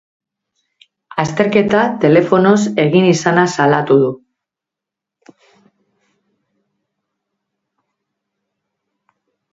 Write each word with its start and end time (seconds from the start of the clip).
Azterketa 1.23 1.81
telefonoz 2.05 2.53
egin 2.85 3.09
izana 3.09 3.43
salatu 3.57 3.99
du. 4.05 4.09